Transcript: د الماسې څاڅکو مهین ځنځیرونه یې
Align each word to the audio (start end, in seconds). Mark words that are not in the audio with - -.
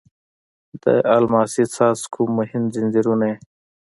د 0.83 0.85
الماسې 1.15 1.63
څاڅکو 1.73 2.21
مهین 2.37 2.63
ځنځیرونه 2.73 3.25
یې 3.31 3.35